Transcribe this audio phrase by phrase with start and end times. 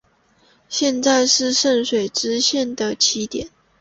[0.67, 3.51] 现在是圣水支线的起点。